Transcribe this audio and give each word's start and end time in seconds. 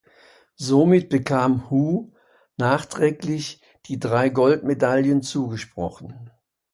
Somit 0.55 1.09
bekam 1.09 1.69
Hou 1.69 2.11
nachträglich 2.57 3.61
die 3.85 3.99
drei 3.99 4.29
Goldmedaillen 4.29 5.21
zugesprochen. 5.21 6.31